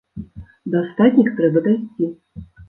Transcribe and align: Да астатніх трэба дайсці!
Да 0.75 0.81
астатніх 0.83 1.29
трэба 1.41 1.63
дайсці! 1.69 2.11